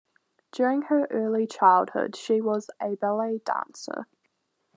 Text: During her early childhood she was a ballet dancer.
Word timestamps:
During 0.51 0.81
her 0.89 1.05
early 1.11 1.45
childhood 1.45 2.15
she 2.15 2.41
was 2.41 2.71
a 2.81 2.95
ballet 2.95 3.37
dancer. 3.45 4.07